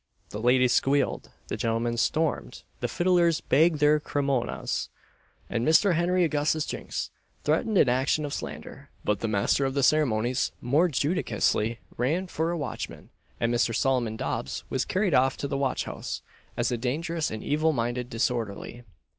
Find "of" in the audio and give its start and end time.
8.25-8.33, 9.63-9.75